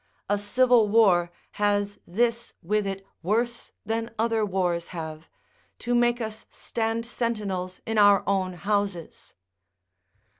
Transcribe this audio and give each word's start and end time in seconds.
A 0.27 0.39
civil 0.39 0.89
war 0.89 1.29
has 1.61 1.99
this 2.07 2.55
with 2.63 2.87
it 2.87 3.05
worse 3.21 3.71
than 3.85 4.09
other 4.17 4.43
wars 4.43 4.87
have, 4.87 5.27
to 5.77 5.93
make 5.93 6.19
us 6.19 6.47
stand 6.49 7.05
sentinels 7.05 7.81
in 7.85 7.99
our 7.99 8.23
own 8.25 8.53
houses. 8.53 9.35